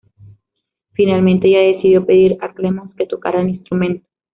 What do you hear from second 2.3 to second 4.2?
a Clemons que tocara el instrumento.